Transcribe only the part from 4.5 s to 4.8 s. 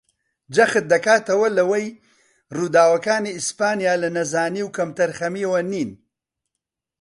و